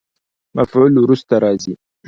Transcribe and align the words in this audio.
مفعول 0.57 0.93
وروسته 1.03 1.33
راځي. 1.43 1.73